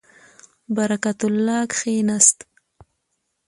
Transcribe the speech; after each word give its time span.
برکت 0.75 1.19
الله 1.27 1.59
کښېنست. 1.71 2.37